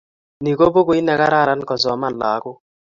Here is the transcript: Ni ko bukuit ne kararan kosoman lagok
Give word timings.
Ni 0.43 0.51
ko 0.57 0.63
bukuit 0.73 1.03
ne 1.05 1.13
kararan 1.19 1.61
kosoman 1.69 2.13
lagok 2.21 2.57